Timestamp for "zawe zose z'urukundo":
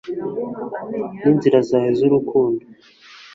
1.69-2.63